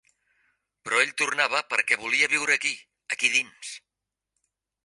Però 0.87 1.01
ell 1.01 1.11
tornava, 1.23 1.61
perquè 1.75 1.99
volia 2.05 2.31
viure 2.33 2.57
aquí, 2.61 2.75
aquí 3.17 3.33
dins. 3.37 3.75